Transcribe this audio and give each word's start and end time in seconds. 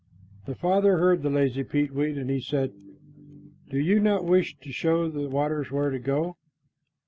The 0.47 0.55
Father 0.55 0.97
heard 0.97 1.21
the 1.21 1.29
lazy 1.29 1.63
peetweet, 1.63 2.17
and 2.17 2.27
he 2.27 2.41
said, 2.41 2.73
"Do 3.69 3.77
you 3.77 3.99
not 3.99 4.25
wish 4.25 4.57
to 4.57 4.71
show 4.71 5.07
the 5.07 5.29
waters 5.29 5.69
where 5.69 5.91
to 5.91 5.99
go?" 5.99 6.37